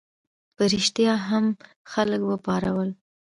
[0.55, 1.45] په ریشتیا یې هم
[1.91, 2.89] خلک وپارول.